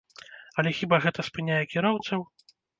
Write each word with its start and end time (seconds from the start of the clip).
Але 0.61 0.71
хіба 0.79 0.99
гэта 1.05 1.27
спыняе 1.29 1.61
кіроўцаў? 1.77 2.29